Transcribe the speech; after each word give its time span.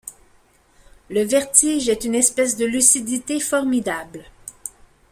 Le 1.11 1.21
vertige 1.21 1.87
est 1.87 2.05
une 2.05 2.15
espèce 2.15 2.57
de 2.57 2.65
lucidité 2.65 3.39
formidable. 3.39 4.23